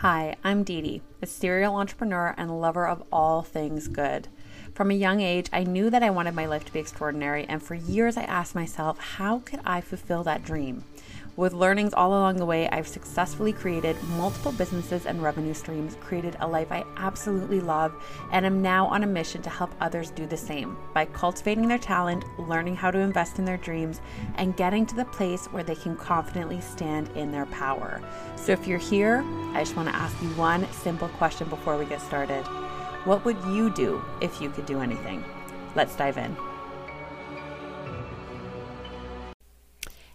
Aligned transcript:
Hi, 0.00 0.36
I'm 0.44 0.62
Dee 0.62 0.82
Dee, 0.82 1.02
a 1.22 1.26
serial 1.26 1.76
entrepreneur 1.76 2.34
and 2.36 2.60
lover 2.60 2.86
of 2.86 3.02
all 3.10 3.40
things 3.40 3.88
good. 3.88 4.28
From 4.74 4.90
a 4.90 4.94
young 4.94 5.22
age, 5.22 5.48
I 5.54 5.64
knew 5.64 5.88
that 5.88 6.02
I 6.02 6.10
wanted 6.10 6.34
my 6.34 6.44
life 6.44 6.66
to 6.66 6.72
be 6.72 6.80
extraordinary, 6.80 7.46
and 7.46 7.62
for 7.62 7.74
years 7.74 8.18
I 8.18 8.24
asked 8.24 8.54
myself, 8.54 8.98
how 8.98 9.38
could 9.38 9.60
I 9.64 9.80
fulfill 9.80 10.22
that 10.24 10.44
dream? 10.44 10.84
With 11.36 11.52
learnings 11.52 11.92
all 11.92 12.12
along 12.12 12.36
the 12.36 12.46
way, 12.46 12.66
I've 12.70 12.88
successfully 12.88 13.52
created 13.52 14.02
multiple 14.16 14.52
businesses 14.52 15.04
and 15.04 15.22
revenue 15.22 15.52
streams, 15.52 15.98
created 16.00 16.34
a 16.40 16.48
life 16.48 16.72
I 16.72 16.82
absolutely 16.96 17.60
love, 17.60 17.94
and 18.32 18.46
am 18.46 18.62
now 18.62 18.86
on 18.86 19.02
a 19.02 19.06
mission 19.06 19.42
to 19.42 19.50
help 19.50 19.74
others 19.78 20.10
do 20.10 20.24
the 20.24 20.36
same 20.38 20.78
by 20.94 21.04
cultivating 21.04 21.68
their 21.68 21.76
talent, 21.76 22.24
learning 22.38 22.76
how 22.76 22.90
to 22.90 22.98
invest 23.00 23.38
in 23.38 23.44
their 23.44 23.58
dreams, 23.58 24.00
and 24.36 24.56
getting 24.56 24.86
to 24.86 24.96
the 24.96 25.04
place 25.04 25.44
where 25.48 25.62
they 25.62 25.74
can 25.74 25.94
confidently 25.94 26.62
stand 26.62 27.10
in 27.14 27.30
their 27.30 27.46
power. 27.46 28.00
So 28.36 28.52
if 28.52 28.66
you're 28.66 28.78
here, 28.78 29.22
I 29.52 29.60
just 29.60 29.76
want 29.76 29.90
to 29.90 29.94
ask 29.94 30.16
you 30.22 30.28
one 30.30 30.66
simple 30.72 31.08
question 31.08 31.50
before 31.50 31.76
we 31.76 31.84
get 31.84 32.00
started. 32.00 32.44
What 33.04 33.26
would 33.26 33.36
you 33.44 33.68
do 33.74 34.02
if 34.22 34.40
you 34.40 34.48
could 34.48 34.64
do 34.64 34.80
anything? 34.80 35.22
Let's 35.74 35.94
dive 35.96 36.16
in. 36.16 36.34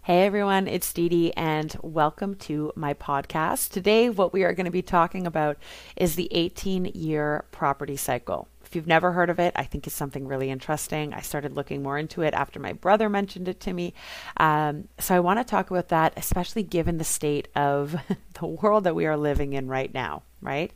Hey 0.04 0.26
everyone, 0.26 0.66
it's 0.66 0.92
Dee 0.92 1.08
Dee, 1.08 1.32
and 1.34 1.76
welcome 1.80 2.34
to 2.38 2.72
my 2.74 2.92
podcast. 2.92 3.70
Today, 3.70 4.10
what 4.10 4.32
we 4.32 4.42
are 4.42 4.52
going 4.52 4.64
to 4.64 4.72
be 4.72 4.82
talking 4.82 5.28
about 5.28 5.58
is 5.94 6.16
the 6.16 6.26
18 6.32 6.86
year 6.86 7.44
property 7.52 7.96
cycle. 7.96 8.48
If 8.64 8.74
you've 8.74 8.88
never 8.88 9.12
heard 9.12 9.30
of 9.30 9.38
it, 9.38 9.52
I 9.54 9.62
think 9.62 9.86
it's 9.86 9.94
something 9.94 10.26
really 10.26 10.50
interesting. 10.50 11.14
I 11.14 11.20
started 11.20 11.52
looking 11.52 11.84
more 11.84 11.98
into 11.98 12.22
it 12.22 12.34
after 12.34 12.58
my 12.58 12.72
brother 12.72 13.08
mentioned 13.08 13.46
it 13.46 13.60
to 13.60 13.72
me. 13.72 13.94
Um, 14.38 14.88
so 14.98 15.14
I 15.14 15.20
want 15.20 15.38
to 15.38 15.44
talk 15.44 15.70
about 15.70 15.90
that, 15.90 16.14
especially 16.16 16.64
given 16.64 16.98
the 16.98 17.04
state 17.04 17.46
of 17.54 17.94
the 18.40 18.46
world 18.46 18.82
that 18.82 18.96
we 18.96 19.06
are 19.06 19.16
living 19.16 19.52
in 19.52 19.68
right 19.68 19.94
now, 19.94 20.24
right? 20.40 20.72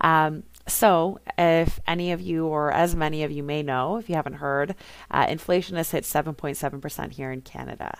Um, 0.00 0.44
so, 0.66 1.20
if 1.38 1.80
any 1.86 2.12
of 2.12 2.20
you, 2.20 2.46
or 2.46 2.72
as 2.72 2.94
many 2.94 3.24
of 3.24 3.30
you 3.30 3.42
may 3.42 3.62
know, 3.62 3.96
if 3.96 4.08
you 4.08 4.14
haven't 4.14 4.34
heard, 4.34 4.74
uh, 5.10 5.26
inflation 5.28 5.76
has 5.76 5.90
hit 5.90 6.04
7.7% 6.04 7.12
here 7.12 7.32
in 7.32 7.40
Canada. 7.40 7.98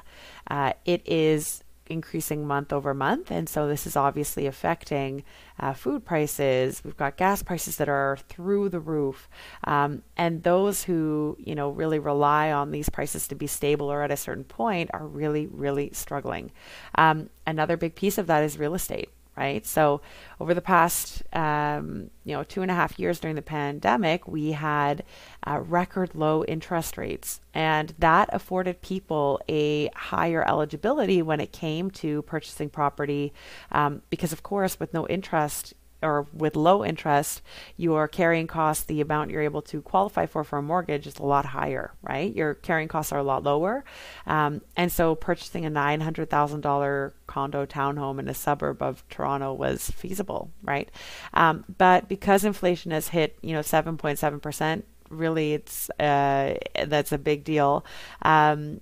Uh, 0.48 0.72
it 0.84 1.02
is 1.06 1.64
increasing 1.86 2.46
month 2.46 2.72
over 2.72 2.94
month, 2.94 3.30
and 3.30 3.48
so 3.48 3.66
this 3.66 3.86
is 3.86 3.96
obviously 3.96 4.46
affecting 4.46 5.24
uh, 5.58 5.72
food 5.72 6.04
prices. 6.04 6.82
We've 6.84 6.96
got 6.96 7.16
gas 7.16 7.42
prices 7.42 7.76
that 7.78 7.88
are 7.88 8.16
through 8.28 8.68
the 8.68 8.78
roof, 8.78 9.28
um, 9.64 10.02
and 10.16 10.42
those 10.44 10.84
who 10.84 11.36
you 11.40 11.54
know 11.54 11.70
really 11.70 11.98
rely 11.98 12.52
on 12.52 12.70
these 12.70 12.88
prices 12.88 13.26
to 13.28 13.34
be 13.34 13.48
stable 13.48 13.90
or 13.90 14.02
at 14.02 14.12
a 14.12 14.16
certain 14.16 14.44
point 14.44 14.90
are 14.94 15.06
really, 15.06 15.46
really 15.48 15.90
struggling. 15.92 16.52
Um, 16.94 17.30
another 17.46 17.76
big 17.76 17.96
piece 17.96 18.16
of 18.16 18.28
that 18.28 18.44
is 18.44 18.58
real 18.58 18.74
estate 18.74 19.10
right? 19.40 19.64
So 19.64 20.02
over 20.38 20.52
the 20.52 20.60
past, 20.60 21.22
um, 21.32 22.10
you 22.24 22.34
know, 22.34 22.44
two 22.44 22.60
and 22.60 22.70
a 22.70 22.74
half 22.74 22.98
years 22.98 23.18
during 23.18 23.36
the 23.36 23.42
pandemic, 23.42 24.28
we 24.28 24.52
had 24.52 25.02
uh, 25.46 25.60
record 25.60 26.14
low 26.14 26.44
interest 26.44 26.98
rates, 26.98 27.40
and 27.54 27.94
that 27.98 28.28
afforded 28.32 28.82
people 28.82 29.40
a 29.48 29.88
higher 29.96 30.46
eligibility 30.46 31.22
when 31.22 31.40
it 31.40 31.52
came 31.52 31.90
to 31.90 32.20
purchasing 32.22 32.68
property, 32.68 33.32
um, 33.72 34.02
because 34.10 34.32
of 34.32 34.42
course, 34.42 34.78
with 34.78 34.92
no 34.92 35.08
interest, 35.08 35.72
or 36.02 36.26
with 36.32 36.56
low 36.56 36.84
interest, 36.84 37.42
your 37.76 38.08
carrying 38.08 38.46
costs, 38.46 38.84
the 38.84 39.00
amount 39.00 39.30
you're 39.30 39.42
able 39.42 39.62
to 39.62 39.82
qualify 39.82 40.26
for 40.26 40.44
for 40.44 40.58
a 40.58 40.62
mortgage 40.62 41.06
is 41.06 41.18
a 41.18 41.22
lot 41.22 41.46
higher, 41.46 41.92
right? 42.02 42.34
Your 42.34 42.54
carrying 42.54 42.88
costs 42.88 43.12
are 43.12 43.18
a 43.18 43.22
lot 43.22 43.42
lower. 43.42 43.84
Um, 44.26 44.62
and 44.76 44.90
so 44.90 45.14
purchasing 45.14 45.66
a 45.66 45.70
$900,000 45.70 47.12
condo 47.26 47.66
townhome 47.66 48.18
in 48.18 48.28
a 48.28 48.34
suburb 48.34 48.82
of 48.82 49.06
Toronto 49.08 49.52
was 49.52 49.90
feasible, 49.90 50.50
right? 50.62 50.90
Um, 51.34 51.64
but 51.78 52.08
because 52.08 52.44
inflation 52.44 52.90
has 52.90 53.08
hit, 53.08 53.38
you 53.42 53.52
know, 53.52 53.60
7.7%, 53.60 54.82
really 55.10 55.54
it's, 55.54 55.90
uh, 56.00 56.54
that's 56.86 57.12
a 57.12 57.18
big 57.18 57.44
deal. 57.44 57.84
Um, 58.22 58.80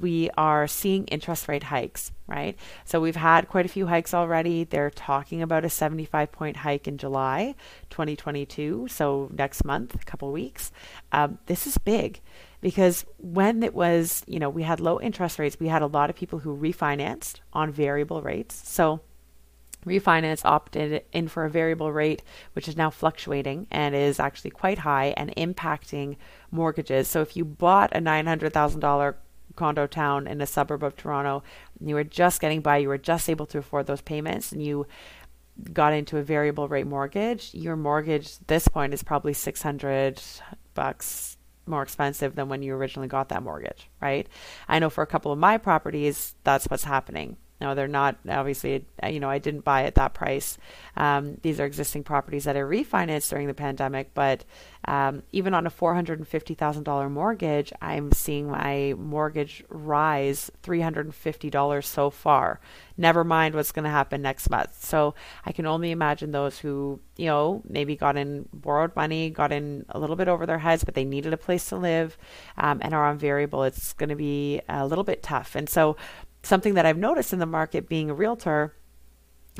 we 0.00 0.30
are 0.36 0.66
seeing 0.66 1.04
interest 1.06 1.48
rate 1.48 1.64
hikes, 1.64 2.12
right? 2.26 2.56
So 2.84 3.00
we've 3.00 3.16
had 3.16 3.48
quite 3.48 3.66
a 3.66 3.68
few 3.68 3.86
hikes 3.86 4.14
already. 4.14 4.64
They're 4.64 4.90
talking 4.90 5.42
about 5.42 5.64
a 5.64 5.70
75 5.70 6.30
point 6.32 6.58
hike 6.58 6.86
in 6.86 6.98
July 6.98 7.54
2022, 7.90 8.88
so 8.88 9.30
next 9.32 9.64
month, 9.64 9.94
a 9.94 10.04
couple 10.04 10.30
weeks. 10.30 10.70
Um, 11.12 11.38
this 11.46 11.66
is 11.66 11.78
big 11.78 12.20
because 12.60 13.04
when 13.18 13.62
it 13.62 13.74
was, 13.74 14.22
you 14.26 14.38
know, 14.38 14.48
we 14.48 14.62
had 14.62 14.80
low 14.80 15.00
interest 15.00 15.38
rates, 15.38 15.58
we 15.60 15.68
had 15.68 15.82
a 15.82 15.86
lot 15.86 16.08
of 16.08 16.16
people 16.16 16.38
who 16.40 16.56
refinanced 16.56 17.40
on 17.52 17.70
variable 17.70 18.22
rates. 18.22 18.62
So 18.64 19.00
refinance 19.84 20.44
opted 20.44 21.04
in 21.12 21.28
for 21.28 21.44
a 21.44 21.50
variable 21.50 21.92
rate, 21.92 22.22
which 22.54 22.68
is 22.68 22.76
now 22.76 22.90
fluctuating 22.90 23.66
and 23.70 23.94
is 23.94 24.18
actually 24.18 24.50
quite 24.50 24.78
high 24.78 25.14
and 25.16 25.34
impacting 25.36 26.16
mortgages. 26.50 27.08
So 27.08 27.20
if 27.20 27.36
you 27.36 27.44
bought 27.44 27.94
a 27.94 28.00
$900,000 28.00 29.14
condo 29.56 29.86
town 29.86 30.26
in 30.26 30.40
a 30.40 30.46
suburb 30.46 30.82
of 30.82 30.96
Toronto, 30.96 31.42
you 31.80 31.94
were 31.94 32.04
just 32.04 32.40
getting 32.40 32.60
by, 32.60 32.78
you 32.78 32.88
were 32.88 32.98
just 32.98 33.28
able 33.28 33.46
to 33.46 33.58
afford 33.58 33.86
those 33.86 34.00
payments, 34.00 34.52
and 34.52 34.62
you 34.62 34.86
got 35.72 35.92
into 35.92 36.18
a 36.18 36.22
variable 36.22 36.68
rate 36.68 36.86
mortgage, 36.86 37.54
your 37.54 37.76
mortgage 37.76 38.36
at 38.40 38.48
this 38.48 38.68
point 38.68 38.92
is 38.92 39.02
probably 39.02 39.32
600 39.32 40.20
bucks 40.74 41.36
more 41.66 41.82
expensive 41.82 42.34
than 42.34 42.48
when 42.48 42.62
you 42.62 42.74
originally 42.74 43.08
got 43.08 43.28
that 43.28 43.42
mortgage, 43.42 43.88
right? 44.00 44.28
I 44.68 44.78
know 44.78 44.90
for 44.90 45.02
a 45.02 45.06
couple 45.06 45.32
of 45.32 45.38
my 45.38 45.56
properties, 45.56 46.34
that's 46.44 46.66
what's 46.66 46.84
happening. 46.84 47.36
No, 47.60 47.74
they're 47.74 47.86
not 47.86 48.16
obviously. 48.28 48.84
Uh, 49.02 49.06
you 49.08 49.20
know, 49.20 49.30
I 49.30 49.38
didn't 49.38 49.64
buy 49.64 49.84
at 49.84 49.94
that 49.94 50.12
price. 50.12 50.58
Um, 50.96 51.38
these 51.42 51.60
are 51.60 51.64
existing 51.64 52.02
properties 52.02 52.44
that 52.44 52.56
I 52.56 52.60
refinanced 52.60 53.30
during 53.30 53.46
the 53.46 53.54
pandemic, 53.54 54.12
but 54.12 54.44
um, 54.86 55.22
even 55.30 55.54
on 55.54 55.66
a 55.66 55.70
four 55.70 55.94
hundred 55.94 56.18
and 56.18 56.26
fifty 56.26 56.54
thousand 56.54 56.82
dollar 56.82 57.08
mortgage, 57.08 57.72
I'm 57.80 58.10
seeing 58.12 58.50
my 58.50 58.94
mortgage 58.98 59.64
rise 59.68 60.50
three 60.62 60.80
hundred 60.80 61.06
and 61.06 61.14
fifty 61.14 61.48
dollars 61.48 61.86
so 61.86 62.10
far. 62.10 62.60
Never 62.96 63.22
mind 63.22 63.54
what's 63.54 63.72
going 63.72 63.84
to 63.84 63.90
happen 63.90 64.20
next 64.20 64.50
month. 64.50 64.84
So 64.84 65.14
I 65.44 65.52
can 65.52 65.64
only 65.64 65.92
imagine 65.92 66.32
those 66.32 66.58
who 66.58 67.00
you 67.16 67.26
know 67.26 67.62
maybe 67.68 67.94
got 67.94 68.16
in 68.16 68.48
borrowed 68.52 68.96
money, 68.96 69.30
got 69.30 69.52
in 69.52 69.86
a 69.90 69.98
little 69.98 70.16
bit 70.16 70.28
over 70.28 70.44
their 70.44 70.58
heads, 70.58 70.82
but 70.82 70.94
they 70.94 71.04
needed 71.04 71.32
a 71.32 71.38
place 71.38 71.68
to 71.68 71.76
live, 71.76 72.18
um, 72.58 72.80
and 72.82 72.92
are 72.92 73.06
on 73.06 73.16
variable. 73.16 73.62
It's 73.62 73.92
going 73.92 74.10
to 74.10 74.16
be 74.16 74.60
a 74.68 74.86
little 74.86 75.04
bit 75.04 75.22
tough, 75.22 75.54
and 75.54 75.68
so 75.68 75.96
something 76.44 76.74
that 76.74 76.86
I've 76.86 76.98
noticed 76.98 77.32
in 77.32 77.38
the 77.38 77.46
market 77.46 77.88
being 77.88 78.10
a 78.10 78.14
realtor, 78.14 78.74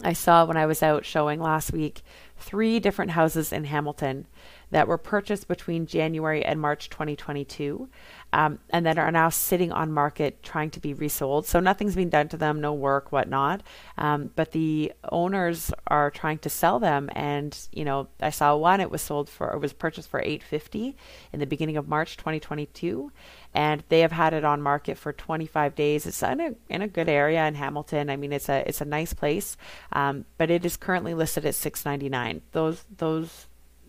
I 0.03 0.13
saw 0.13 0.45
when 0.45 0.57
I 0.57 0.67
was 0.67 0.83
out 0.83 1.05
showing 1.05 1.41
last 1.41 1.73
week 1.73 2.03
three 2.37 2.81
different 2.81 3.13
houses 3.13 3.53
in 3.53 3.65
Hamilton 3.65 4.27
that 4.75 4.89
were 4.89 4.99
purchased 4.99 5.47
between 5.47 5.87
January 5.87 6.45
and 6.45 6.61
March 6.61 6.91
2022 6.91 7.89
um, 8.33 8.59
and 8.71 8.85
that 8.85 8.99
are 8.99 9.13
now 9.13 9.29
sitting 9.29 9.71
on 9.71 9.93
market 9.93 10.43
trying 10.43 10.69
to 10.69 10.81
be 10.81 10.93
resold. 10.93 11.47
So 11.47 11.61
nothing's 11.61 11.95
been 11.95 12.09
done 12.09 12.27
to 12.31 12.37
them, 12.37 12.61
no 12.61 12.73
work, 12.73 13.13
whatnot. 13.13 13.63
Um, 13.97 14.33
but 14.35 14.51
the 14.51 14.93
owners 15.13 15.73
are 15.87 16.11
trying 16.11 16.39
to 16.39 16.51
sell 16.51 16.81
them. 16.81 17.09
And, 17.13 17.57
you 17.71 17.85
know, 17.85 18.09
I 18.21 18.31
saw 18.31 18.57
one, 18.57 18.81
it 18.81 18.91
was 18.91 19.01
sold 19.01 19.31
for, 19.31 19.53
it 19.53 19.61
was 19.61 19.73
purchased 19.73 20.09
for 20.09 20.19
850 20.19 20.97
in 21.33 21.39
the 21.39 21.47
beginning 21.47 21.77
of 21.77 21.87
March 21.87 22.17
2022 22.17 23.13
and 23.55 23.85
they 23.91 24.01
have 24.01 24.11
had 24.11 24.35
it 24.35 24.45
on 24.45 24.61
market 24.61 24.99
for 24.99 25.13
25 25.13 25.77
days. 25.77 26.05
It's 26.05 26.21
in 26.25 26.41
a 26.41 26.55
in 26.69 26.83
a 26.83 26.89
good 26.89 27.09
area 27.09 27.47
in 27.47 27.55
Hamilton. 27.55 28.11
I 28.11 28.17
mean, 28.17 28.33
it's 28.33 28.49
a 28.49 28.69
it's 28.69 28.81
a 28.81 28.85
nice 28.85 29.15
place, 29.15 29.57
um, 29.93 30.25
but 30.37 30.51
it 30.51 30.67
is 30.67 30.77
currently 30.77 31.15
listed 31.15 31.47
at 31.47 31.55
6.99. 31.55 32.41
Those 32.51 32.85
those 32.97 33.47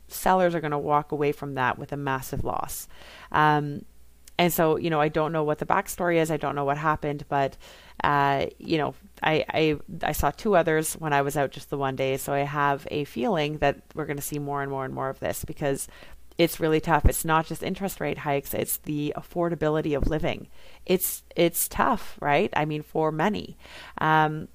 sellers 0.08 0.56
are 0.56 0.62
going 0.62 0.72
to 0.72 0.78
walk 0.78 1.12
away 1.12 1.32
from 1.32 1.56
that 1.56 1.78
with 1.78 1.92
a 1.92 1.98
massive 1.98 2.44
loss. 2.44 2.88
Um, 3.32 3.86
and 4.38 4.52
so, 4.52 4.78
you 4.78 4.90
know, 4.90 5.00
I 5.00 5.08
don't 5.08 5.32
know 5.32 5.44
what 5.44 5.60
the 5.60 5.66
backstory 5.66 6.18
is. 6.18 6.30
I 6.30 6.38
don't 6.38 6.56
know 6.56 6.66
what 6.66 6.78
happened, 6.78 7.26
but 7.30 7.56
uh, 8.04 8.48
you 8.58 8.78
know, 8.78 8.94
I, 9.24 9.46
I 9.50 9.78
I 10.04 10.12
saw 10.12 10.32
two 10.32 10.56
others 10.56 10.94
when 10.96 11.14
I 11.14 11.22
was 11.22 11.38
out 11.38 11.52
just 11.52 11.70
the 11.70 11.78
one 11.78 11.96
day. 11.96 12.18
So 12.18 12.34
I 12.34 12.40
have 12.40 12.86
a 12.92 13.06
feeling 13.06 13.60
that 13.60 13.82
we're 13.94 14.06
going 14.06 14.18
to 14.18 14.24
see 14.24 14.40
more 14.40 14.62
and 14.62 14.70
more 14.70 14.84
and 14.84 14.94
more 14.94 15.10
of 15.10 15.20
this 15.20 15.46
because 15.46 15.88
it's 16.38 16.60
really 16.60 16.82
tough. 16.82 17.06
It's 17.06 17.24
not 17.24 17.46
just 17.46 17.64
interest 17.64 18.02
rate 18.02 18.20
hikes, 18.20 18.54
it's 18.54 18.78
the 18.78 19.14
affordability 19.16 19.96
of 19.96 20.08
living. 20.08 20.50
It's 20.86 21.24
it's 21.36 21.70
tough, 21.70 22.18
right? 22.20 22.50
I 22.56 22.66
mean, 22.66 22.82
for 22.82 23.12
many. 23.12 23.58
Um, 24.00 24.50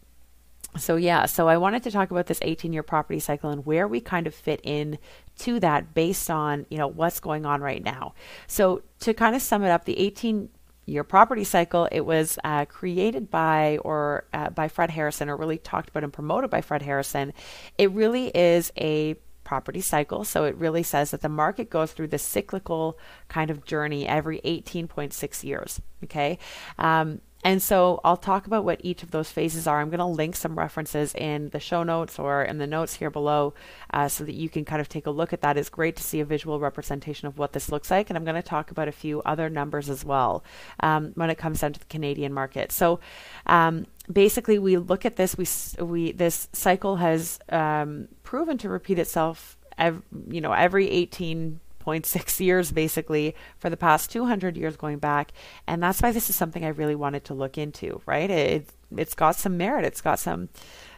so 0.77 0.97
yeah, 0.97 1.27
so 1.27 1.49
I 1.49 1.57
wanted 1.57 1.83
to 1.85 1.91
talk 1.91 2.11
about 2.11 2.27
this 2.27 2.39
18-year 2.41 2.85
property 2.85 3.19
cycle 3.19 3.51
and 3.51 3.67
where 3.67 3.89
we 3.89 4.01
kind 4.01 4.27
of 4.27 4.35
fit 4.35 4.61
in 4.63 4.99
to 5.41 5.61
that 5.61 5.95
based 5.95 6.31
on, 6.31 6.67
you 6.71 6.79
know, 6.79 6.89
what's 6.89 7.21
going 7.21 7.45
on 7.47 7.61
right 7.61 7.83
now. 7.83 8.15
So 8.47 8.83
to 9.01 9.15
kind 9.15 9.35
of 9.35 9.43
sum 9.43 9.65
it 9.65 9.71
up, 9.71 9.85
the 9.85 9.99
18 9.99 10.49
year 10.91 11.05
property 11.05 11.45
cycle. 11.45 11.89
It 11.91 12.01
was 12.01 12.39
uh, 12.45 12.65
created 12.67 13.31
by 13.31 13.79
or 13.79 14.25
uh, 14.33 14.51
by 14.51 14.69
Fred 14.69 14.91
Harrison, 14.91 15.29
or 15.29 15.37
really 15.37 15.59
talked 15.59 15.89
about 15.89 16.05
and 16.05 16.13
promoted 16.13 16.51
by 16.51 16.61
Fred 16.61 16.83
Harrison. 16.83 17.33
It 17.79 17.91
really 17.93 18.29
is 18.29 18.73
a 18.77 19.15
property 19.45 19.81
cycle. 19.81 20.25
So 20.25 20.45
it 20.45 20.55
really 20.57 20.83
says 20.83 21.11
that 21.13 21.23
the 21.23 21.29
market 21.29 21.71
goes 21.71 21.93
through 21.93 22.09
this 22.09 22.23
cyclical 22.23 22.99
kind 23.29 23.51
of 23.51 23.65
journey 23.65 24.07
every 24.07 24.41
18.6 24.45 25.45
years. 25.45 25.81
Okay. 26.05 26.39
Um, 26.79 27.21
and 27.43 27.63
so 27.63 28.01
I'll 28.05 28.19
talk 28.19 28.47
about 28.47 28.65
what 28.65 28.81
each 28.85 29.03
of 29.03 29.13
those 29.13 29.31
phases 29.31 29.67
are. 29.67 29.81
I'm 29.81 29.89
going 29.89 29.99
to 29.99 30.05
link 30.05 30.37
some 30.37 30.59
references 30.59 31.15
in 31.15 31.49
the 31.51 31.61
show 31.61 31.83
notes 31.83 32.19
or 32.19 32.43
in 32.43 32.59
the 32.59 32.67
notes 32.67 32.95
here 32.95 33.09
below 33.09 33.55
uh, 33.95 34.09
so 34.09 34.25
that 34.25 34.35
you 34.35 34.51
can 34.51 34.67
kind 34.67 34.81
of 34.81 34.91
take 34.91 35.07
a 35.07 35.11
look 35.11 35.33
at 35.33 35.41
that. 35.41 35.57
It's 35.57 35.71
great 35.71 35.97
to 35.97 36.03
see 36.03 36.21
a 36.21 36.25
visual 36.25 36.61
representation 36.61 37.29
of 37.29 37.39
what 37.39 37.53
this 37.55 37.71
looks 37.73 37.91
like. 37.91 38.11
And 38.11 38.17
I'm 38.19 38.25
going 38.25 38.35
to 38.37 38.43
talk 38.43 38.71
about 38.71 38.89
a 38.89 38.93
few 38.93 39.23
other 39.23 39.49
numbers 39.49 39.89
as 39.89 40.05
well 40.05 40.45
um, 40.81 41.13
when 41.15 41.31
it 41.31 41.39
comes 41.39 41.61
down 41.61 41.73
to 41.73 41.81
the 41.81 41.87
Canadian 41.87 42.35
market. 42.35 42.73
So 42.73 43.01
um, 43.47 43.87
basically, 44.13 44.59
we 44.59 44.77
look 44.77 45.07
at 45.07 45.17
this. 45.17 45.37
We, 45.39 45.47
we 45.83 46.13
this 46.13 46.49
cycle 46.53 46.97
has 46.97 47.39
um, 47.49 48.09
proven 48.23 48.59
to 48.59 48.69
repeat 48.69 48.99
itself. 48.99 49.57
Ev- 49.79 50.03
you 50.29 50.43
know, 50.43 50.53
every 50.53 50.91
18 50.91 51.59
0.6 51.91 52.41
years 52.41 52.73
basically 52.73 53.35
for 53.59 53.71
the 53.71 53.77
past 53.77 54.11
200 54.11 54.57
years 54.57 54.77
going 54.77 54.99
back. 54.99 55.33
And 55.67 55.83
that's 55.83 56.01
why 56.01 56.13
this 56.13 56.31
is 56.31 56.37
something 56.37 56.65
I 56.65 56.69
really 56.69 56.95
wanted 56.95 57.25
to 57.25 57.35
look 57.35 57.59
into, 57.59 58.01
right? 58.07 58.31
It, 58.31 58.69
it's 58.97 59.15
got 59.15 59.37
some 59.37 59.57
merit, 59.57 59.85
it's 59.85 60.01
got 60.01 60.19
some 60.19 60.49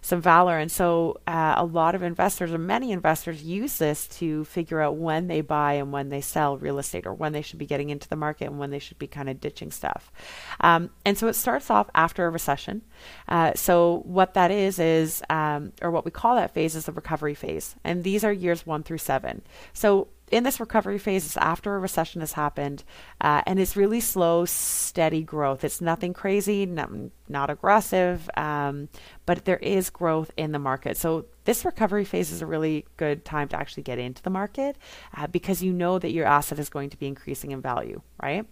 some 0.04 0.20
valor. 0.20 0.58
And 0.58 0.70
so 0.70 1.20
uh, 1.28 1.54
a 1.56 1.64
lot 1.64 1.94
of 1.94 2.02
investors, 2.02 2.52
or 2.52 2.58
many 2.58 2.90
investors, 2.90 3.44
use 3.44 3.78
this 3.78 4.08
to 4.08 4.44
figure 4.44 4.80
out 4.80 4.96
when 4.96 5.28
they 5.28 5.40
buy 5.40 5.74
and 5.74 5.92
when 5.92 6.08
they 6.08 6.20
sell 6.20 6.58
real 6.58 6.80
estate, 6.80 7.06
or 7.06 7.14
when 7.14 7.32
they 7.32 7.40
should 7.40 7.58
be 7.60 7.66
getting 7.66 7.88
into 7.88 8.08
the 8.08 8.16
market 8.16 8.46
and 8.46 8.58
when 8.58 8.70
they 8.70 8.80
should 8.80 8.98
be 8.98 9.06
kind 9.06 9.28
of 9.30 9.40
ditching 9.40 9.70
stuff. 9.70 10.10
Um, 10.60 10.90
and 11.04 11.16
so 11.16 11.28
it 11.28 11.34
starts 11.34 11.70
off 11.70 11.88
after 11.94 12.26
a 12.26 12.30
recession. 12.30 12.82
Uh, 13.28 13.52
so 13.54 14.02
what 14.04 14.34
that 14.34 14.50
is 14.50 14.80
is, 14.80 15.22
um, 15.30 15.72
or 15.80 15.92
what 15.92 16.04
we 16.04 16.10
call 16.10 16.34
that 16.34 16.52
phase 16.52 16.74
is 16.74 16.86
the 16.86 16.92
recovery 16.92 17.34
phase, 17.34 17.76
and 17.84 18.02
these 18.02 18.24
are 18.24 18.32
years 18.32 18.66
one 18.66 18.82
through 18.82 18.98
seven. 18.98 19.42
So 19.72 20.08
in 20.32 20.44
this 20.44 20.58
recovery 20.58 20.98
phase, 20.98 21.26
it's 21.26 21.36
after 21.36 21.76
a 21.76 21.78
recession 21.78 22.22
has 22.22 22.32
happened, 22.32 22.84
uh, 23.20 23.42
and 23.46 23.60
it's 23.60 23.76
really 23.76 24.00
slow, 24.00 24.46
steady 24.46 25.22
growth. 25.22 25.62
It's 25.62 25.82
nothing 25.82 26.14
crazy, 26.14 26.64
not, 26.64 26.90
not 27.28 27.50
aggressive, 27.50 28.28
um, 28.36 28.88
but 29.26 29.44
there 29.44 29.58
is 29.58 29.90
growth 29.90 30.30
in 30.38 30.52
the 30.52 30.58
market. 30.58 30.96
So 30.96 31.26
this 31.44 31.66
recovery 31.66 32.06
phase 32.06 32.32
is 32.32 32.40
a 32.40 32.46
really 32.46 32.86
good 32.96 33.26
time 33.26 33.46
to 33.48 33.56
actually 33.56 33.82
get 33.82 33.98
into 33.98 34.22
the 34.22 34.30
market 34.30 34.76
uh, 35.14 35.26
because 35.26 35.62
you 35.62 35.72
know 35.72 35.98
that 35.98 36.12
your 36.12 36.26
asset 36.26 36.58
is 36.58 36.70
going 36.70 36.88
to 36.90 36.96
be 36.96 37.06
increasing 37.06 37.50
in 37.50 37.60
value, 37.60 38.00
right? 38.22 38.46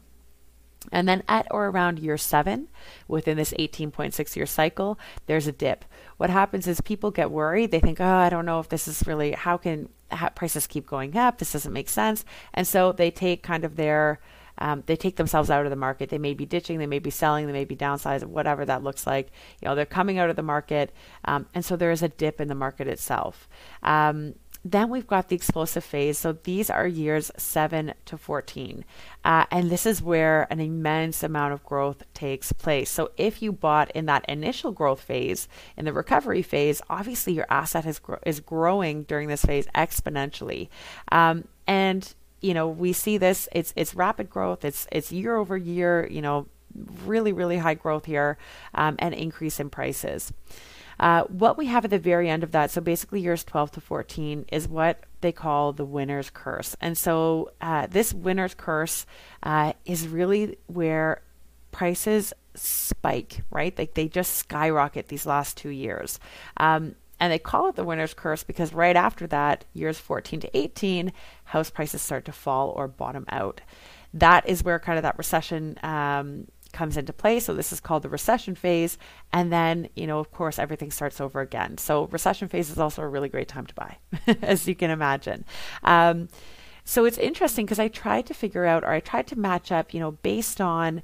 And 0.93 1.09
then 1.09 1.23
at 1.29 1.47
or 1.51 1.69
around 1.69 1.99
year 1.99 2.17
seven, 2.17 2.69
within 3.07 3.37
this 3.37 3.53
18.6 3.59 4.37
year 4.37 4.47
cycle, 4.47 4.99
there's 5.27 5.47
a 5.47 5.53
dip. 5.53 5.85
What 6.17 6.31
happens 6.31 6.67
is 6.67 6.81
people 6.81 7.11
get 7.11 7.31
worried. 7.31 7.71
They 7.71 7.81
think, 7.81 8.01
oh, 8.01 8.07
I 8.07 8.31
don't 8.31 8.47
know 8.47 8.61
if 8.61 8.69
this 8.69 8.89
is 8.89 9.07
really, 9.07 9.33
how 9.33 9.57
can 9.57 9.89
how 10.11 10.29
prices 10.31 10.67
keep 10.67 10.87
going 10.87 11.17
up? 11.17 11.39
This 11.39 11.53
doesn't 11.53 11.73
make 11.73 11.89
sense. 11.89 12.25
And 12.55 12.67
so 12.67 12.93
they 12.93 13.11
take 13.11 13.43
kind 13.43 13.65
of 13.65 13.77
their, 13.77 14.21
um, 14.59 14.83
they 14.87 14.97
take 14.97 15.17
themselves 15.17 15.51
out 15.51 15.65
of 15.65 15.71
the 15.71 15.77
market. 15.77 16.09
They 16.09 16.19
may 16.19 16.35
be 16.35 16.47
ditching, 16.47 16.79
they 16.79 16.87
may 16.87 16.99
be 16.99 17.11
selling, 17.11 17.47
they 17.47 17.53
may 17.53 17.65
be 17.65 17.77
downsizing, 17.77 18.25
whatever 18.25 18.65
that 18.65 18.83
looks 18.83 19.07
like. 19.07 19.31
You 19.61 19.69
know, 19.69 19.75
they're 19.75 19.87
coming 19.87 20.19
out 20.19 20.31
of 20.31 20.37
the 20.37 20.43
market. 20.43 20.93
Um, 21.25 21.47
and 21.55 21.65
so 21.65 21.77
there 21.77 21.91
is 21.91 22.03
a 22.03 22.09
dip 22.09 22.41
in 22.41 22.49
the 22.49 22.55
market 22.55 22.89
itself. 22.89 23.49
Um, 23.83 24.35
then 24.65 24.91
we've 24.91 25.07
got 25.07 25.29
the 25.29 25.37
explosive 25.37 25.85
phase. 25.85 26.19
So 26.19 26.33
these 26.33 26.69
are 26.69 26.87
years 26.87 27.31
7 27.37 27.95
to 28.05 28.19
14. 28.19 28.85
Uh, 29.25 29.47
and 29.51 29.71
this 29.71 29.87
is 29.87 30.03
where 30.03 30.47
an 30.51 30.61
immense 30.61 31.23
amount 31.23 31.55
of 31.55 31.65
growth 31.65 32.03
takes 32.13 32.53
place. 32.53 32.91
So 32.91 33.11
if 33.17 33.41
you 33.41 33.53
bought 33.53 33.91
in 33.93 34.07
that 34.07 34.25
initial 34.29 34.73
growth 34.73 35.01
phase, 35.01 35.49
in 35.77 35.87
the 35.87 35.93
recovery 35.93 36.43
phase, 36.43 36.83
obviously 36.91 37.33
your 37.33 37.47
asset 37.49 37.87
is, 37.87 37.99
gro- 37.99 38.19
is 38.27 38.41
growing 38.41 39.05
during 39.05 39.29
this 39.29 39.45
phase 39.45 39.67
exponentially. 39.75 40.69
Um, 41.11 41.45
and 41.67 42.15
you 42.41 42.55
know 42.55 42.69
we 42.69 42.93
see 42.93 43.19
this 43.19 43.49
it's 43.53 43.73
it's 43.77 43.95
rapid 43.95 44.31
growth 44.31 44.65
it's 44.65 44.87
it's 44.91 45.13
year 45.13 45.37
over 45.37 45.57
year 45.57 46.09
you 46.11 46.23
know 46.23 46.47
really 47.05 47.33
really 47.33 47.59
high 47.59 47.75
growth 47.75 48.07
here 48.07 48.39
um, 48.75 48.97
and 48.99 49.15
increase 49.15 49.61
in 49.61 49.69
prices 49.69 50.33
uh, 51.01 51.25
what 51.25 51.57
we 51.57 51.65
have 51.67 51.87
at 51.87 51.91
the 51.91 51.99
very 51.99 52.29
end 52.29 52.45
of 52.45 52.53
that, 52.53 52.71
so 52.71 52.81
basically 52.81 53.21
years 53.21 53.43
12 53.43 53.73
to 53.73 53.81
14, 53.81 54.45
is 54.53 54.69
what 54.69 55.03
they 55.23 55.33
call 55.33 55.73
the 55.73 55.85
winner's 55.85 56.29
curse. 56.29 56.77
And 56.79 56.97
so 56.97 57.53
uh, 57.61 57.87
this 57.87 58.13
winner's 58.13 58.55
curse 58.55 59.07
uh, 59.43 59.73
is 59.87 60.07
really 60.07 60.59
where 60.67 61.23
prices 61.73 62.35
spike, 62.55 63.41
right? 63.51 63.77
Like 63.79 63.95
they 63.95 64.09
just 64.09 64.35
skyrocket 64.35 65.09
these 65.09 65.25
last 65.25 65.57
two 65.57 65.71
years. 65.71 66.21
Um, 66.59 66.97
and 67.19 67.33
they 67.33 67.39
call 67.39 67.69
it 67.71 67.77
the 67.77 67.85
winner's 67.85 68.13
curse 68.13 68.43
because 68.43 68.75
right 68.75 68.97
after 68.97 69.27
that, 69.29 69.65
years 69.73 69.99
14 69.99 70.41
to 70.41 70.57
18, 70.57 71.15
house 71.45 71.71
prices 71.71 72.03
start 72.03 72.27
to 72.27 72.33
fall 72.33 72.75
or 72.77 72.87
bottom 72.87 73.25
out. 73.31 73.63
That 74.13 74.47
is 74.47 74.63
where 74.63 74.79
kind 74.79 74.99
of 74.99 75.03
that 75.05 75.17
recession 75.17 75.79
um, 75.83 76.49
comes 76.73 76.97
into 76.97 77.13
play. 77.13 77.41
So 77.41 77.55
this 77.55 77.73
is 77.73 77.81
called 77.81 78.03
the 78.03 78.09
recession 78.09 78.55
phase. 78.55 78.99
And 79.33 79.53
then, 79.53 79.89
you 79.95 80.07
know, 80.07 80.19
of 80.19 80.31
course, 80.31 80.59
everything 80.59 80.91
starts 80.91 81.21
over 81.21 81.41
again. 81.41 81.79
So 81.79 82.07
recession 82.07 82.49
phase 82.49 82.71
is 82.71 82.79
also 82.79 83.03
a 83.03 83.09
really 83.09 83.29
great 83.29 83.49
time 83.49 83.67
to 83.67 83.75
buy, 83.75 83.99
as 84.43 84.67
you 84.67 84.75
can 84.75 84.91
imagine. 84.91 85.45
Um, 85.83 86.29
so 86.85 87.05
it's 87.05 87.19
interesting 87.19 87.67
because 87.67 87.79
I 87.79 87.89
tried 87.89 88.27
to 88.27 88.35
figure 88.35 88.65
out, 88.65 88.85
or 88.85 88.91
I 88.91 89.01
tried 89.01 89.27
to 89.29 89.39
match 89.39 89.71
up, 89.71 89.95
you 89.95 90.01
know, 90.01 90.13
based 90.13 90.61
on 90.61 91.03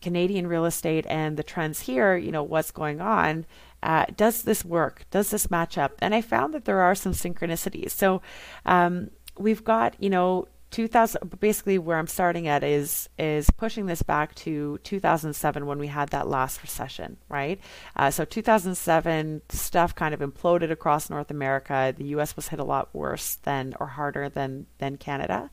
Canadian 0.00 0.46
real 0.46 0.64
estate 0.64 1.06
and 1.08 1.36
the 1.36 1.42
trends 1.42 1.80
here, 1.80 2.16
you 2.16 2.30
know, 2.30 2.42
what's 2.42 2.70
going 2.70 3.00
on. 3.00 3.46
Uh, 3.82 4.06
does 4.16 4.42
this 4.42 4.64
work? 4.64 5.04
Does 5.10 5.30
this 5.30 5.50
match 5.50 5.78
up? 5.78 5.92
And 6.00 6.14
I 6.14 6.20
found 6.20 6.54
that 6.54 6.64
there 6.64 6.80
are 6.80 6.94
some 6.94 7.12
synchronicities. 7.12 7.90
So 7.90 8.22
um, 8.64 9.10
we've 9.38 9.64
got, 9.64 9.94
you 9.98 10.10
know, 10.10 10.48
2000 10.70 11.38
basically 11.40 11.78
where 11.78 11.96
I'm 11.96 12.06
starting 12.06 12.48
at 12.48 12.64
is 12.64 13.08
is 13.18 13.50
pushing 13.50 13.86
this 13.86 14.02
back 14.02 14.34
to 14.36 14.78
2007 14.82 15.66
when 15.66 15.78
we 15.78 15.86
had 15.86 16.10
that 16.10 16.28
last 16.28 16.62
recession, 16.62 17.16
right? 17.28 17.60
Uh, 17.94 18.10
so 18.10 18.24
2007 18.24 19.42
stuff 19.48 19.94
kind 19.94 20.12
of 20.12 20.20
imploded 20.20 20.70
across 20.70 21.08
North 21.08 21.30
America. 21.30 21.94
The 21.96 22.06
U.S. 22.06 22.36
was 22.36 22.48
hit 22.48 22.58
a 22.58 22.64
lot 22.64 22.94
worse 22.94 23.36
than 23.36 23.74
or 23.78 23.86
harder 23.86 24.28
than 24.28 24.66
than 24.78 24.96
Canada. 24.96 25.50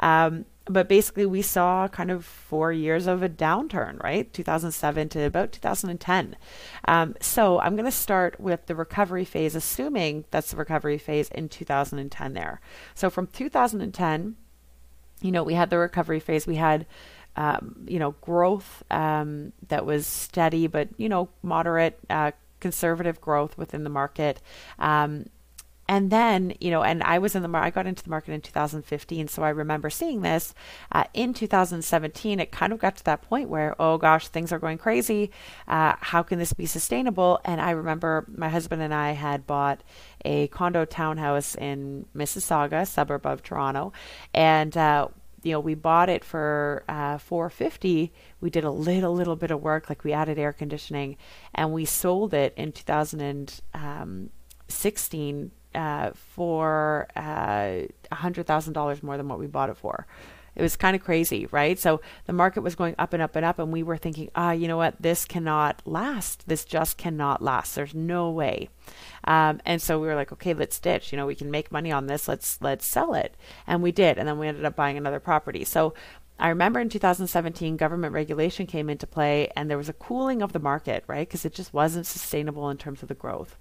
Um, 0.00 0.46
but 0.68 0.88
basically, 0.88 1.26
we 1.26 1.42
saw 1.42 1.86
kind 1.86 2.10
of 2.10 2.24
four 2.24 2.72
years 2.72 3.06
of 3.06 3.22
a 3.22 3.28
downturn, 3.28 4.02
right? 4.02 4.32
2007 4.32 5.08
to 5.10 5.22
about 5.22 5.52
2010. 5.52 6.36
Um, 6.88 7.14
so 7.20 7.60
I'm 7.60 7.76
going 7.76 7.84
to 7.84 7.92
start 7.92 8.40
with 8.40 8.66
the 8.66 8.74
recovery 8.74 9.24
phase, 9.24 9.54
assuming 9.54 10.24
that's 10.32 10.50
the 10.50 10.56
recovery 10.56 10.98
phase 10.98 11.28
in 11.30 11.48
2010 11.48 12.32
there. 12.32 12.60
So 12.94 13.10
from 13.10 13.28
2010 13.28 14.36
you 15.20 15.32
know, 15.32 15.42
we 15.42 15.54
had 15.54 15.70
the 15.70 15.78
recovery 15.78 16.20
phase. 16.20 16.46
We 16.46 16.56
had, 16.56 16.86
um, 17.36 17.84
you 17.86 17.98
know, 17.98 18.12
growth 18.20 18.82
um, 18.90 19.52
that 19.68 19.84
was 19.86 20.06
steady, 20.06 20.66
but 20.66 20.88
you 20.96 21.08
know, 21.08 21.28
moderate, 21.42 21.98
uh, 22.10 22.32
conservative 22.60 23.20
growth 23.20 23.56
within 23.58 23.84
the 23.84 23.90
market. 23.90 24.40
Um, 24.78 25.26
and 25.88 26.10
then, 26.10 26.54
you 26.60 26.70
know, 26.70 26.82
and 26.82 27.02
I 27.02 27.18
was 27.18 27.34
in 27.34 27.42
the 27.42 27.48
market 27.48 27.66
I 27.66 27.70
got 27.70 27.86
into 27.86 28.02
the 28.02 28.10
market 28.10 28.32
in 28.32 28.40
2015, 28.40 29.28
so 29.28 29.42
I 29.42 29.50
remember 29.50 29.90
seeing 29.90 30.22
this. 30.22 30.54
Uh, 30.90 31.04
in 31.14 31.34
2017, 31.34 32.40
it 32.40 32.52
kind 32.52 32.72
of 32.72 32.78
got 32.78 32.96
to 32.96 33.04
that 33.04 33.22
point 33.22 33.48
where, 33.48 33.80
oh 33.80 33.98
gosh, 33.98 34.28
things 34.28 34.52
are 34.52 34.58
going 34.58 34.78
crazy. 34.78 35.30
Uh, 35.68 35.94
how 36.00 36.22
can 36.22 36.38
this 36.38 36.52
be 36.52 36.66
sustainable? 36.66 37.40
And 37.44 37.60
I 37.60 37.70
remember 37.70 38.24
my 38.28 38.48
husband 38.48 38.82
and 38.82 38.94
I 38.94 39.12
had 39.12 39.46
bought 39.46 39.82
a 40.24 40.48
condo 40.48 40.84
townhouse 40.84 41.54
in 41.54 42.06
Mississauga, 42.14 42.86
suburb 42.86 43.26
of 43.26 43.42
Toronto, 43.42 43.92
and 44.34 44.76
uh, 44.76 45.08
you 45.42 45.52
know 45.52 45.60
we 45.60 45.74
bought 45.74 46.08
it 46.08 46.24
for 46.24 46.82
uh, 46.88 47.18
450 47.18 48.12
we 48.40 48.50
did 48.50 48.64
a 48.64 48.70
little 48.70 49.14
little 49.14 49.36
bit 49.36 49.52
of 49.52 49.62
work 49.62 49.88
like 49.88 50.02
we 50.02 50.12
added 50.12 50.38
air 50.38 50.52
conditioning 50.52 51.16
and 51.54 51.72
we 51.72 51.84
sold 51.84 52.34
it 52.34 52.52
in 52.56 52.72
2016 52.72 55.50
uh, 55.76 56.10
for 56.14 57.06
uh, 57.14 57.86
$100,000 58.10 59.02
more 59.02 59.16
than 59.16 59.28
what 59.28 59.38
we 59.38 59.46
bought 59.46 59.70
it 59.70 59.76
for. 59.76 60.06
It 60.56 60.62
was 60.62 60.74
kind 60.74 60.96
of 60.96 61.04
crazy, 61.04 61.46
right? 61.50 61.78
So 61.78 62.00
the 62.24 62.32
market 62.32 62.62
was 62.62 62.74
going 62.74 62.94
up 62.98 63.12
and 63.12 63.22
up 63.22 63.36
and 63.36 63.44
up, 63.44 63.58
and 63.58 63.70
we 63.70 63.82
were 63.82 63.98
thinking, 63.98 64.30
ah, 64.34 64.52
you 64.52 64.68
know 64.68 64.78
what? 64.78 64.94
This 64.98 65.26
cannot 65.26 65.82
last. 65.84 66.48
This 66.48 66.64
just 66.64 66.96
cannot 66.96 67.42
last. 67.42 67.74
There's 67.74 67.94
no 67.94 68.30
way. 68.30 68.70
Um, 69.24 69.60
and 69.66 69.82
so 69.82 70.00
we 70.00 70.06
were 70.06 70.14
like, 70.14 70.32
okay, 70.32 70.54
let's 70.54 70.80
ditch. 70.80 71.12
You 71.12 71.18
know, 71.18 71.26
we 71.26 71.34
can 71.34 71.50
make 71.50 71.70
money 71.70 71.92
on 71.92 72.06
this. 72.06 72.26
Let's 72.26 72.58
let's 72.62 72.86
sell 72.86 73.12
it, 73.12 73.36
and 73.66 73.82
we 73.82 73.92
did. 73.92 74.16
And 74.16 74.26
then 74.26 74.38
we 74.38 74.48
ended 74.48 74.64
up 74.64 74.76
buying 74.76 74.96
another 74.96 75.20
property. 75.20 75.62
So 75.62 75.92
I 76.38 76.48
remember 76.48 76.80
in 76.80 76.88
2017, 76.88 77.76
government 77.76 78.14
regulation 78.14 78.66
came 78.66 78.88
into 78.88 79.06
play, 79.06 79.48
and 79.56 79.70
there 79.70 79.76
was 79.76 79.90
a 79.90 79.94
cooling 79.94 80.40
of 80.40 80.54
the 80.54 80.58
market, 80.58 81.04
right? 81.06 81.28
Because 81.28 81.44
it 81.44 81.52
just 81.52 81.74
wasn't 81.74 82.06
sustainable 82.06 82.70
in 82.70 82.78
terms 82.78 83.02
of 83.02 83.08
the 83.08 83.14
growth. 83.14 83.58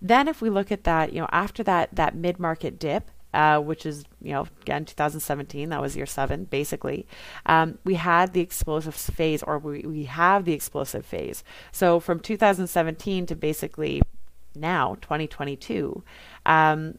Then, 0.00 0.28
if 0.28 0.40
we 0.40 0.50
look 0.50 0.70
at 0.70 0.84
that, 0.84 1.12
you 1.12 1.20
know, 1.20 1.28
after 1.32 1.62
that 1.64 1.94
that 1.96 2.14
mid 2.14 2.38
market 2.38 2.78
dip, 2.78 3.10
uh, 3.34 3.60
which 3.60 3.84
is 3.84 4.04
you 4.22 4.32
know 4.32 4.46
again 4.62 4.84
2017 4.84 5.68
that 5.68 5.80
was 5.80 5.96
year 5.96 6.06
seven 6.06 6.44
basically 6.44 7.06
um, 7.46 7.78
we 7.84 7.94
had 7.94 8.32
the 8.32 8.40
explosive 8.40 8.94
phase 8.94 9.42
or 9.42 9.58
we, 9.58 9.80
we 9.82 10.04
have 10.04 10.44
the 10.44 10.52
explosive 10.52 11.04
phase. 11.04 11.44
So 11.72 12.00
from 12.00 12.20
2017 12.20 13.26
to 13.26 13.36
basically 13.36 14.02
now 14.54 14.96
2022 15.02 16.02
um, 16.46 16.98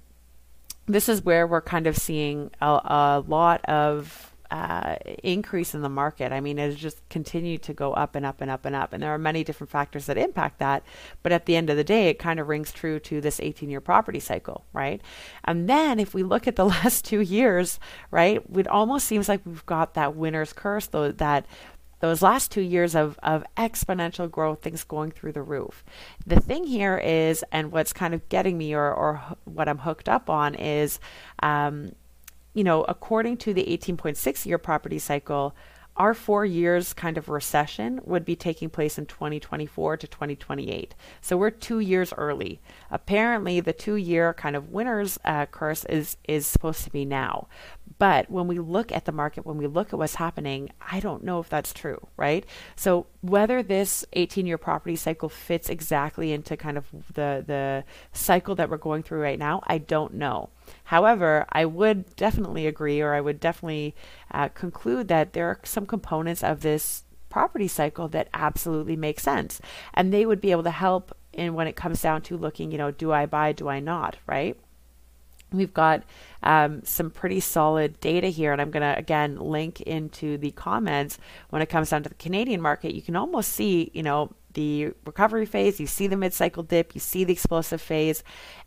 this 0.85 1.09
is 1.09 1.23
where 1.23 1.45
we're 1.47 1.61
kind 1.61 1.87
of 1.87 1.97
seeing 1.97 2.51
a, 2.61 2.65
a 2.65 3.23
lot 3.27 3.63
of 3.65 4.33
uh, 4.51 4.95
increase 5.23 5.75
in 5.75 5.81
the 5.81 5.89
market. 5.89 6.31
I 6.31 6.41
mean, 6.41 6.57
it's 6.57 6.79
just 6.79 7.07
continued 7.09 7.61
to 7.63 7.73
go 7.73 7.93
up 7.93 8.15
and 8.15 8.25
up 8.25 8.41
and 8.41 8.49
up 8.49 8.65
and 8.65 8.75
up. 8.75 8.93
And 8.93 9.03
there 9.03 9.13
are 9.13 9.17
many 9.17 9.43
different 9.43 9.69
factors 9.69 10.07
that 10.07 10.17
impact 10.17 10.59
that. 10.59 10.83
But 11.21 11.31
at 11.31 11.45
the 11.45 11.55
end 11.55 11.69
of 11.69 11.77
the 11.77 11.83
day, 11.83 12.09
it 12.09 12.19
kind 12.19 12.39
of 12.39 12.47
rings 12.47 12.71
true 12.71 12.99
to 13.01 13.21
this 13.21 13.39
18 13.39 13.69
year 13.69 13.81
property 13.81 14.19
cycle, 14.19 14.65
right? 14.73 15.01
And 15.43 15.69
then 15.69 15.99
if 15.99 16.13
we 16.13 16.23
look 16.23 16.47
at 16.47 16.55
the 16.55 16.65
last 16.83 17.05
two 17.05 17.21
years, 17.21 17.79
right, 18.11 18.41
it 18.55 18.67
almost 18.67 19.07
seems 19.07 19.29
like 19.29 19.41
we've 19.45 19.65
got 19.65 19.93
that 19.93 20.15
winner's 20.15 20.53
curse, 20.53 20.87
though, 20.87 21.11
that 21.11 21.45
those 21.99 22.21
last 22.21 22.51
two 22.51 22.61
years 22.61 22.95
of, 22.95 23.19
of 23.23 23.43
exponential 23.57 24.31
growth, 24.31 24.61
things 24.61 24.83
going 24.83 25.11
through 25.11 25.33
the 25.33 25.41
roof. 25.41 25.83
The 26.25 26.39
thing 26.39 26.63
here 26.63 26.97
is, 26.97 27.43
and 27.51 27.71
what's 27.71 27.93
kind 27.93 28.13
of 28.13 28.27
getting 28.29 28.57
me 28.57 28.73
or, 28.73 28.91
or 28.91 29.21
what 29.45 29.67
I'm 29.67 29.79
hooked 29.79 30.07
up 30.07 30.29
on 30.29 30.55
is, 30.55 30.99
um, 31.43 31.91
you 32.59 32.65
know, 32.65 32.83
according 32.89 33.37
to 33.37 33.53
the 33.53 33.63
18.6 33.63 34.45
year 34.45 34.57
property 34.57 34.99
cycle, 34.99 35.55
our 35.95 36.13
four 36.13 36.43
years 36.43 36.91
kind 36.91 37.17
of 37.17 37.29
recession 37.29 38.01
would 38.03 38.25
be 38.25 38.35
taking 38.35 38.69
place 38.69 38.97
in 38.97 39.05
2024 39.05 39.95
to 39.95 40.05
2028. 40.05 40.93
So 41.21 41.37
we're 41.37 41.51
two 41.51 41.79
years 41.79 42.11
early. 42.17 42.59
Apparently, 42.91 43.61
the 43.61 43.71
two 43.71 43.95
year 43.95 44.33
kind 44.33 44.57
of 44.57 44.71
winner's 44.71 45.17
uh, 45.23 45.45
curse 45.45 45.85
is, 45.85 46.17
is 46.27 46.45
supposed 46.45 46.83
to 46.83 46.89
be 46.89 47.05
now. 47.05 47.47
But 47.99 48.31
when 48.31 48.47
we 48.47 48.59
look 48.59 48.93
at 48.93 49.03
the 49.03 49.11
market, 49.11 49.45
when 49.45 49.57
we 49.57 49.67
look 49.67 49.91
at 49.91 49.99
what's 49.99 50.15
happening, 50.15 50.71
I 50.79 51.01
don't 51.01 51.23
know 51.23 51.39
if 51.41 51.49
that's 51.49 51.73
true, 51.73 52.07
right? 52.15 52.45
So 52.77 53.07
whether 53.21 53.61
this 53.61 54.05
18 54.13 54.47
year 54.47 54.57
property 54.57 54.95
cycle 54.95 55.27
fits 55.27 55.69
exactly 55.69 56.31
into 56.31 56.55
kind 56.55 56.77
of 56.77 56.87
the, 57.13 57.43
the 57.45 57.83
cycle 58.13 58.55
that 58.55 58.69
we're 58.69 58.77
going 58.77 59.03
through 59.03 59.21
right 59.21 59.37
now, 59.37 59.61
I 59.67 59.79
don't 59.79 60.13
know. 60.13 60.49
However, 60.85 61.45
I 61.51 61.65
would 61.65 62.15
definitely 62.15 62.67
agree, 62.67 63.01
or 63.01 63.13
I 63.13 63.21
would 63.21 63.39
definitely 63.39 63.95
uh, 64.31 64.47
conclude 64.47 65.09
that 65.09 65.33
there 65.33 65.47
are 65.47 65.59
some 65.63 65.85
components 65.85 66.41
of 66.41 66.61
this 66.61 67.03
property 67.29 67.67
cycle 67.67 68.07
that 68.09 68.29
absolutely 68.33 68.95
make 68.95 69.19
sense. 69.19 69.59
And 69.93 70.13
they 70.13 70.25
would 70.25 70.39
be 70.39 70.51
able 70.51 70.63
to 70.63 70.71
help 70.71 71.15
in 71.33 71.53
when 71.53 71.67
it 71.67 71.75
comes 71.75 72.01
down 72.01 72.21
to 72.23 72.37
looking, 72.37 72.71
you 72.71 72.77
know, 72.77 72.91
do 72.91 73.11
I 73.11 73.25
buy, 73.25 73.51
do 73.51 73.67
I 73.67 73.81
not, 73.81 74.17
right? 74.25 74.57
We've 75.51 75.73
got 75.73 76.03
um, 76.43 76.83
some 76.83 77.09
pretty 77.09 77.39
solid 77.39 77.99
data 77.99 78.27
here, 78.27 78.51
and 78.51 78.61
I'm 78.61 78.71
going 78.71 78.81
to 78.81 78.97
again 78.97 79.37
link 79.37 79.81
into 79.81 80.37
the 80.37 80.51
comments 80.51 81.17
when 81.49 81.61
it 81.61 81.69
comes 81.69 81.89
down 81.89 82.03
to 82.03 82.09
the 82.09 82.15
Canadian 82.15 82.61
market. 82.61 82.93
You 82.93 83.01
can 83.01 83.15
almost 83.15 83.53
see, 83.53 83.89
you 83.93 84.03
know, 84.03 84.31
the 84.53 84.93
recovery 85.05 85.45
phase, 85.45 85.79
you 85.79 85.87
see 85.87 86.07
the 86.07 86.17
mid-cycle 86.17 86.63
dip, 86.63 86.95
you 86.95 87.01
see 87.01 87.23
the 87.23 87.33
explosive 87.33 87.81
phase, 87.81 88.23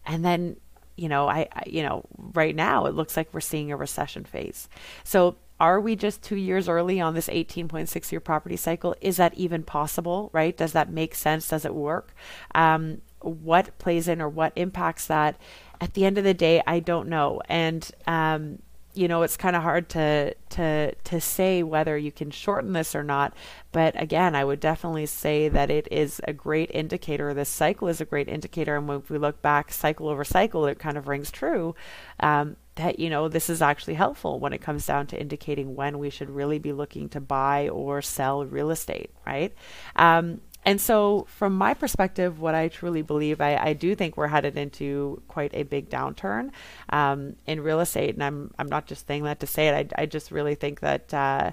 and 0.07 0.25
then, 0.25 0.57
you 0.97 1.09
know, 1.09 1.29
I, 1.29 1.49
I 1.53 1.63
you 1.67 1.83
know, 1.83 2.05
right 2.35 2.55
now 2.55 2.87
it 2.87 2.95
looks 2.95 3.17
like 3.17 3.33
we're 3.33 3.41
seeing 3.41 3.73
a 3.73 3.77
recession 3.77 4.25
phase. 4.25 4.69
So 5.05 5.37
are 5.61 5.81
we 5.81 5.97
just 5.97 6.23
two 6.23 6.37
years 6.37 6.69
early 6.69 7.01
on 7.01 7.15
this 7.15 7.29
18.6 7.29 8.11
year 8.11 8.21
property 8.21 8.57
cycle? 8.57 8.95
Is 9.01 9.17
that 9.19 9.35
even 9.35 9.63
possible, 9.63 10.31
right? 10.33 10.57
Does 10.57 10.73
that 10.73 10.91
make 10.91 11.15
sense? 11.15 11.49
Does 11.49 11.65
it 11.65 11.75
work? 11.75 12.15
Um, 12.55 13.03
what 13.21 13.79
plays 13.79 14.09
in 14.09 14.21
or 14.21 14.29
what 14.29 14.53
impacts 14.57 15.07
that? 15.07 15.37
at 15.83 15.95
the 15.95 16.05
end 16.05 16.17
of 16.17 16.23
the 16.23 16.33
day, 16.33 16.63
I 16.65 16.79
don't 16.79 17.09
know. 17.09 17.43
And, 17.49 17.91
um, 18.07 18.61
you 18.95 19.09
know, 19.09 19.23
it's 19.23 19.37
kind 19.37 19.57
of 19.57 19.63
hard 19.63 19.89
to, 19.91 20.35
to, 20.51 20.95
to 20.95 21.21
say 21.21 21.63
whether 21.63 21.97
you 21.97 22.13
can 22.13 22.31
shorten 22.31 22.73
this 22.73 22.95
or 22.95 23.03
not. 23.03 23.35
But 23.73 24.01
again, 24.01 24.35
I 24.35 24.45
would 24.45 24.61
definitely 24.61 25.07
say 25.07 25.49
that 25.49 25.71
it 25.71 25.89
is 25.91 26.21
a 26.25 26.33
great 26.33 26.71
indicator. 26.73 27.33
This 27.33 27.49
cycle 27.49 27.89
is 27.89 28.01
a 28.01 28.05
great 28.05 28.29
indicator. 28.29 28.77
And 28.77 28.87
when 28.87 29.03
we 29.09 29.19
look 29.19 29.41
back 29.41 29.73
cycle 29.73 30.09
over 30.09 30.25
cycle, 30.25 30.67
it 30.67 30.79
kind 30.79 30.99
of 30.99 31.09
rings 31.09 31.31
true. 31.31 31.75
Um, 32.21 32.57
that 32.77 32.99
you 32.99 33.11
know 33.11 33.29
this 33.29 33.51
is 33.51 33.61
actually 33.61 33.95
helpful 33.95 34.41
when 34.41 34.53
it 34.53 34.63
comes 34.63 34.87
down 34.87 35.07
to 35.07 35.21
indicating 35.21 35.75
when 35.75 35.99
we 35.99 36.09
should 36.09 36.31
really 36.31 36.59
be 36.59 36.73
looking 36.73 37.09
to 37.11 37.21
buy 37.21 37.69
or 37.69 38.01
sell 38.01 38.47
real 38.47 38.71
estate 38.71 39.11
right 39.27 39.53
um, 39.97 40.41
and 40.65 40.81
so, 40.81 41.27
from 41.29 41.57
my 41.57 41.75
perspective, 41.75 42.41
what 42.41 42.55
I 42.55 42.69
truly 42.69 43.03
believe, 43.03 43.41
I, 43.41 43.57
I 43.57 43.73
do 43.73 43.95
think 43.95 44.17
we're 44.17 44.29
headed 44.29 44.57
into 44.57 45.21
quite 45.27 45.53
a 45.55 45.65
big 45.65 45.91
downturn 45.91 46.51
um, 46.91 47.35
in 47.47 47.61
real 47.61 47.81
estate. 47.81 48.15
And 48.15 48.23
I'm, 48.23 48.53
I'm 48.59 48.69
not 48.69 48.87
just 48.87 49.07
saying 49.07 49.25
that 49.25 49.41
to 49.41 49.47
say 49.47 49.69
it, 49.69 49.93
I, 49.97 50.03
I 50.03 50.07
just 50.07 50.31
really 50.31 50.55
think 50.55 50.81
that. 50.81 51.13
Uh, 51.13 51.53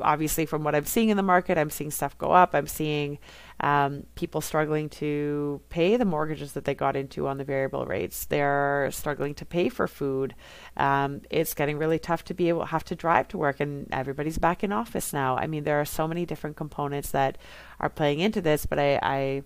obviously 0.00 0.46
from 0.46 0.62
what 0.64 0.74
I'm 0.74 0.84
seeing 0.84 1.08
in 1.08 1.16
the 1.16 1.22
market, 1.22 1.58
I'm 1.58 1.70
seeing 1.70 1.90
stuff 1.90 2.16
go 2.18 2.32
up. 2.32 2.54
I'm 2.54 2.66
seeing 2.66 3.18
um, 3.60 4.04
people 4.14 4.40
struggling 4.40 4.88
to 4.90 5.60
pay 5.68 5.96
the 5.96 6.04
mortgages 6.04 6.52
that 6.52 6.64
they 6.64 6.74
got 6.74 6.96
into 6.96 7.26
on 7.26 7.38
the 7.38 7.44
variable 7.44 7.86
rates. 7.86 8.26
They're 8.26 8.88
struggling 8.92 9.34
to 9.36 9.44
pay 9.44 9.68
for 9.68 9.86
food. 9.86 10.34
Um, 10.76 11.22
it's 11.30 11.54
getting 11.54 11.78
really 11.78 11.98
tough 11.98 12.24
to 12.24 12.34
be 12.34 12.48
able 12.48 12.66
have 12.66 12.84
to 12.84 12.94
drive 12.94 13.28
to 13.28 13.38
work, 13.38 13.60
and 13.60 13.88
everybody's 13.92 14.38
back 14.38 14.62
in 14.62 14.72
office 14.72 15.12
now. 15.12 15.36
I 15.36 15.46
mean, 15.46 15.64
there 15.64 15.80
are 15.80 15.86
so 15.86 16.06
many 16.06 16.26
different 16.26 16.56
components 16.56 17.10
that 17.12 17.38
are 17.80 17.88
playing 17.88 18.20
into 18.20 18.40
this, 18.40 18.66
but 18.66 18.78
I, 18.78 18.98
I 19.02 19.42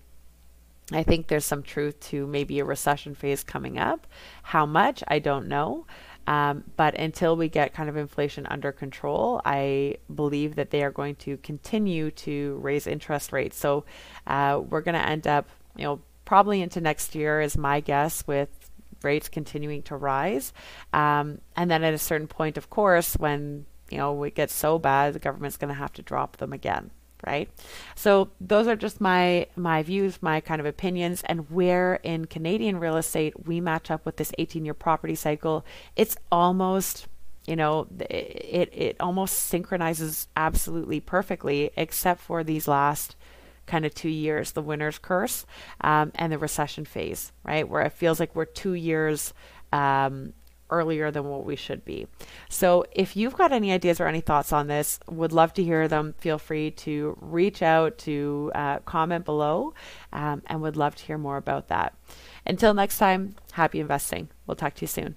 I 0.91 1.03
think 1.03 1.27
there's 1.27 1.45
some 1.45 1.61
truth 1.63 1.99
to 2.09 2.25
maybe 2.25 2.59
a 2.59 2.65
recession 2.65 3.13
phase 3.13 3.43
coming 3.43 3.77
up. 3.77 4.07
How 4.43 4.65
much, 4.65 5.03
I 5.07 5.19
don't 5.19 5.47
know. 5.47 5.85
Um, 6.29 6.63
but 6.75 6.93
until 6.93 7.35
we 7.35 7.49
get 7.49 7.73
kind 7.73 7.89
of 7.89 7.97
inflation 7.97 8.45
under 8.45 8.71
control, 8.71 9.41
I 9.45 9.97
believe 10.13 10.55
that 10.55 10.69
they 10.69 10.83
are 10.83 10.91
going 10.91 11.15
to 11.15 11.37
continue 11.37 12.11
to 12.11 12.59
raise 12.61 12.85
interest 12.85 13.33
rates. 13.33 13.57
So 13.57 13.83
uh, 14.27 14.61
we're 14.69 14.81
going 14.81 14.93
to 14.93 15.09
end 15.09 15.25
up, 15.25 15.49
you 15.75 15.85
know, 15.85 16.01
probably 16.25 16.61
into 16.61 16.81
next 16.81 17.15
year, 17.15 17.41
is 17.41 17.57
my 17.57 17.79
guess, 17.79 18.27
with 18.27 18.69
rates 19.01 19.27
continuing 19.27 19.81
to 19.83 19.95
rise. 19.95 20.53
Um, 20.93 21.39
and 21.55 21.71
then 21.71 21.83
at 21.83 21.95
a 21.95 21.97
certain 21.97 22.27
point, 22.27 22.57
of 22.57 22.69
course, 22.69 23.15
when 23.15 23.65
you 23.89 23.97
know 23.97 24.23
it 24.23 24.35
gets 24.35 24.53
so 24.53 24.77
bad, 24.77 25.13
the 25.13 25.19
government's 25.19 25.57
going 25.57 25.73
to 25.73 25.79
have 25.79 25.93
to 25.93 26.03
drop 26.03 26.37
them 26.37 26.53
again 26.53 26.91
right? 27.25 27.49
So 27.95 28.29
those 28.39 28.67
are 28.67 28.75
just 28.75 29.01
my 29.01 29.47
my 29.55 29.83
views, 29.83 30.21
my 30.21 30.41
kind 30.41 30.59
of 30.59 30.65
opinions, 30.65 31.23
and 31.23 31.49
where 31.49 31.95
in 32.03 32.25
Canadian 32.25 32.79
real 32.79 32.97
estate 32.97 33.47
we 33.47 33.59
match 33.59 33.91
up 33.91 34.05
with 34.05 34.17
this 34.17 34.31
18-year 34.39 34.73
property 34.73 35.15
cycle. 35.15 35.65
It's 35.95 36.15
almost 36.31 37.07
you 37.45 37.55
know 37.55 37.87
it 38.09 38.69
it 38.71 38.95
almost 38.99 39.35
synchronizes 39.35 40.27
absolutely 40.35 40.99
perfectly, 40.99 41.71
except 41.75 42.21
for 42.21 42.43
these 42.43 42.67
last 42.67 43.15
kind 43.69 43.85
of 43.85 43.93
two 43.93 44.09
years, 44.09 44.51
the 44.51 44.61
winner's 44.61 44.97
curse 44.97 45.45
um, 45.81 46.11
and 46.15 46.33
the 46.33 46.37
recession 46.37 46.85
phase, 46.85 47.31
right? 47.43 47.69
Where 47.69 47.83
it 47.83 47.93
feels 47.93 48.19
like 48.19 48.35
we're 48.35 48.45
two 48.45 48.73
years 48.73 49.33
um, 49.71 50.33
earlier 50.69 51.11
than 51.11 51.25
what 51.25 51.45
we 51.45 51.55
should 51.55 51.83
be. 51.85 52.07
So 52.49 52.85
if 52.91 53.15
you've 53.15 53.35
got 53.35 53.51
any 53.51 53.71
ideas 53.71 53.99
or 53.99 54.07
any 54.07 54.21
thoughts 54.21 54.51
on 54.53 54.67
this, 54.67 54.99
would 55.09 55.31
love 55.31 55.53
to 55.53 55.63
hear 55.63 55.87
them. 55.87 56.13
Feel 56.17 56.37
free 56.37 56.71
to 56.71 57.17
reach 57.21 57.61
out 57.61 57.97
to 57.99 58.51
uh, 58.55 58.79
comment 58.79 59.25
below 59.25 59.73
um, 60.13 60.41
and 60.47 60.61
would 60.61 60.77
love 60.77 60.95
to 60.95 61.05
hear 61.05 61.17
more 61.17 61.37
about 61.37 61.67
that. 61.67 61.95
Until 62.45 62.73
next 62.73 62.97
time, 62.97 63.35
happy 63.53 63.79
investing. 63.79 64.29
We'll 64.45 64.55
talk 64.55 64.75
to 64.75 64.81
you 64.81 64.87
soon. 64.87 65.15